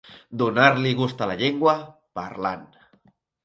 [0.41, 1.77] Donar-li gust a la llengua,
[2.21, 2.69] parlant.